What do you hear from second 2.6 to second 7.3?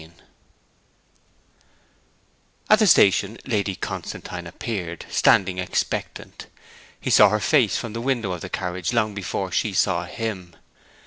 At the station Lady Constantine appeared, standing expectant; he saw